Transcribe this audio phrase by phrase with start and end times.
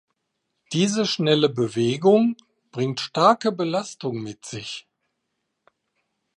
[0.73, 2.35] Diese schnelle Bewegung
[2.71, 4.87] bringt starke Belastung mit sich.